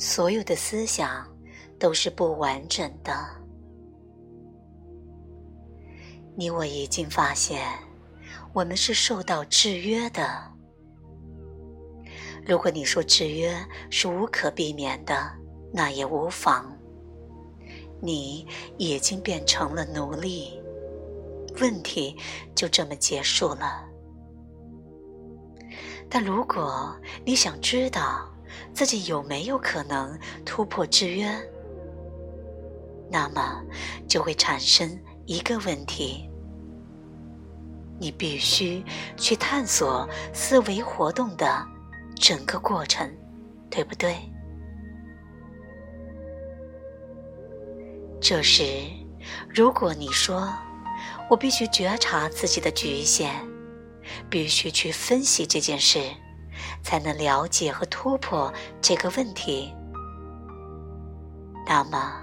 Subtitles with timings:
[0.00, 1.28] 所有的思想
[1.78, 3.12] 都是不完整的。
[6.34, 7.62] 你我已经发现，
[8.54, 10.26] 我们是受到制约的。
[12.46, 13.54] 如果你说制约
[13.90, 15.30] 是无可避免的，
[15.70, 16.74] 那也无妨。
[18.00, 18.46] 你
[18.78, 20.58] 已经变成了奴隶，
[21.60, 22.16] 问题
[22.54, 23.86] 就这么结束了。
[26.08, 28.29] 但如果你想知道
[28.72, 31.28] 自己有没有可能突破制约，
[33.10, 33.62] 那么
[34.08, 36.28] 就会产生一个问题：
[37.98, 38.84] 你必须
[39.16, 41.66] 去探索思维活动的
[42.14, 43.10] 整个过程，
[43.70, 44.16] 对不对？
[48.20, 48.62] 这时，
[49.48, 50.52] 如果你说
[51.30, 53.32] “我必须觉察自己的局限”，
[54.28, 56.00] 必须去分析这件事，
[56.82, 59.74] 才能了解和突破这个问题，
[61.66, 62.14] 那么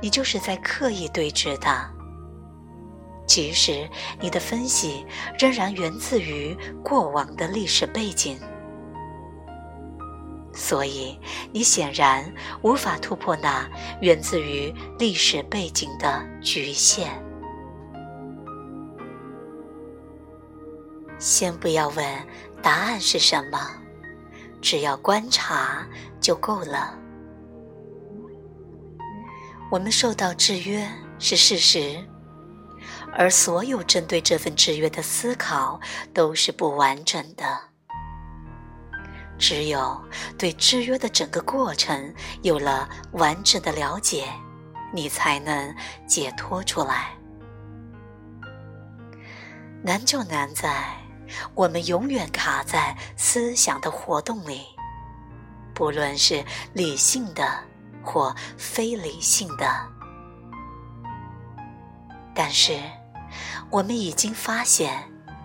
[0.00, 1.90] 你就是在刻意对峙的。
[3.24, 3.88] 即使
[4.20, 5.06] 你的分析
[5.38, 8.38] 仍然源自于过往的历史背景。
[10.52, 11.18] 所以，
[11.50, 12.30] 你显然
[12.60, 13.66] 无法突破那
[14.02, 17.10] 源自于历史背景的局限。
[21.18, 22.04] 先不要问
[22.60, 23.58] 答案是什么，
[24.62, 25.86] 只要观察
[26.20, 26.96] 就够了。
[29.70, 31.98] 我们受到制约是事实，
[33.12, 35.80] 而所有针对这份制约的思考
[36.14, 37.44] 都是不完整的。
[39.38, 40.00] 只有
[40.38, 44.24] 对制约的整个过程有了完整的了解，
[44.94, 45.74] 你才能
[46.06, 47.10] 解脱出来。
[49.82, 50.94] 难就难在，
[51.54, 54.66] 我们永远卡在思想的活动里，
[55.74, 57.44] 不论是理性的
[58.04, 59.66] 或非理性的。
[62.34, 62.80] 但是，
[63.70, 65.02] 我们已经发现，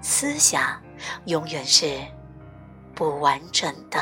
[0.00, 0.80] 思想
[1.26, 2.00] 永远是。
[2.92, 3.98] 不完整的。